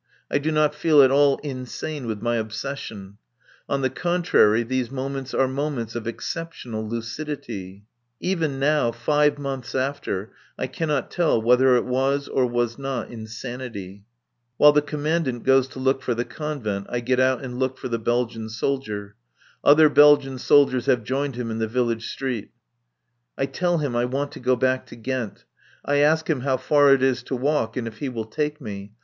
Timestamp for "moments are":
4.89-5.47